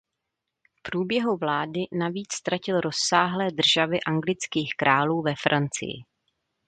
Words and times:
V 0.77 0.81
průběhu 0.81 1.37
vlády 1.37 1.79
navíc 1.97 2.33
ztratil 2.33 2.81
rozsáhlé 2.81 3.51
državy 3.51 3.97
anglických 4.07 4.69
králů 4.77 5.21
ve 5.21 5.35
Francii. 5.35 6.03